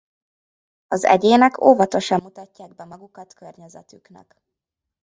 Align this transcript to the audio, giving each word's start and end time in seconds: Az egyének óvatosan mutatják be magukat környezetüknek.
Az 0.87 1.03
egyének 1.03 1.61
óvatosan 1.61 2.21
mutatják 2.21 2.75
be 2.75 2.83
magukat 2.85 3.33
környezetüknek. 3.33 4.41